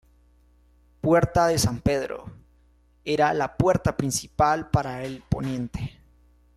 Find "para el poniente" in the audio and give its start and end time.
4.71-5.99